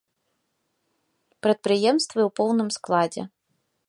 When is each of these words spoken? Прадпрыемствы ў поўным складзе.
Прадпрыемствы 1.45 2.21
ў 2.27 2.35
поўным 2.39 2.69
складзе. 2.77 3.23